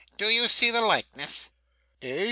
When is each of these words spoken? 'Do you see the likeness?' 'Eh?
'Do 0.17 0.29
you 0.29 0.47
see 0.47 0.71
the 0.71 0.81
likeness?' 0.81 1.51
'Eh? 2.01 2.19